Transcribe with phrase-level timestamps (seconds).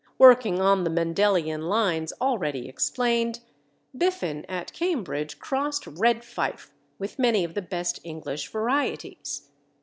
[0.17, 3.41] Working on the Mendelian lines already explained,
[3.95, 9.51] Biffen at Cambridge crossed Red Fife with many of the best English varieties.